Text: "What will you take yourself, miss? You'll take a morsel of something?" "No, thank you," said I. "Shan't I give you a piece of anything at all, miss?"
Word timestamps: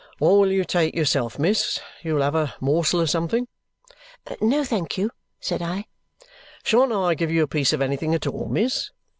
"What 0.17 0.31
will 0.39 0.51
you 0.51 0.65
take 0.65 0.95
yourself, 0.95 1.37
miss? 1.37 1.79
You'll 2.01 2.21
take 2.23 2.33
a 2.33 2.55
morsel 2.59 3.01
of 3.01 3.09
something?" 3.11 3.47
"No, 4.41 4.63
thank 4.63 4.97
you," 4.97 5.11
said 5.39 5.61
I. 5.61 5.85
"Shan't 6.63 6.91
I 6.91 7.13
give 7.13 7.29
you 7.29 7.43
a 7.43 7.47
piece 7.47 7.71
of 7.71 7.83
anything 7.83 8.15
at 8.15 8.25
all, 8.25 8.47
miss?" 8.47 8.89